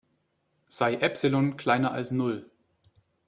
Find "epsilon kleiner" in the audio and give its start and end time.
0.95-1.91